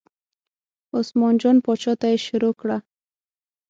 عثمان 0.97 1.33
جان 1.41 1.57
پاچا 1.65 1.93
ته 1.99 2.05
یې 2.11 2.17
شروع 2.25 2.53
کړه. 2.59 2.77